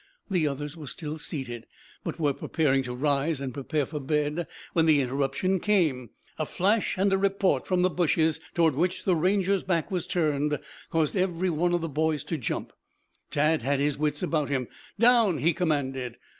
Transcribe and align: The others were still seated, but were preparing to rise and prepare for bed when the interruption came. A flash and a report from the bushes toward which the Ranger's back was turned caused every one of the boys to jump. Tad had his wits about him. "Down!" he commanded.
The 0.31 0.47
others 0.47 0.75
were 0.75 0.87
still 0.87 1.19
seated, 1.19 1.67
but 2.03 2.19
were 2.19 2.33
preparing 2.33 2.81
to 2.81 2.95
rise 2.95 3.39
and 3.39 3.53
prepare 3.53 3.85
for 3.85 3.99
bed 3.99 4.47
when 4.73 4.87
the 4.87 4.99
interruption 4.99 5.59
came. 5.59 6.09
A 6.39 6.45
flash 6.47 6.97
and 6.97 7.13
a 7.13 7.19
report 7.19 7.67
from 7.67 7.83
the 7.83 7.89
bushes 7.91 8.39
toward 8.55 8.73
which 8.73 9.03
the 9.05 9.15
Ranger's 9.15 9.61
back 9.61 9.91
was 9.91 10.07
turned 10.07 10.57
caused 10.89 11.15
every 11.15 11.51
one 11.51 11.71
of 11.75 11.81
the 11.81 11.87
boys 11.87 12.23
to 12.23 12.37
jump. 12.39 12.73
Tad 13.29 13.61
had 13.61 13.79
his 13.79 13.95
wits 13.95 14.23
about 14.23 14.49
him. 14.49 14.67
"Down!" 14.97 15.37
he 15.37 15.53
commanded. 15.53 16.17